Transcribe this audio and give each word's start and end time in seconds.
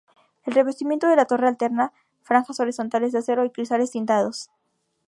El 0.47 0.55
revestimiento 0.55 1.07
de 1.07 1.15
la 1.15 1.25
torre 1.25 1.47
alterna 1.47 1.93
franjas 2.23 2.59
horizontales 2.59 3.11
de 3.11 3.19
acero 3.19 3.45
y 3.45 3.51
cristales 3.51 3.91
tintados. 3.91 4.49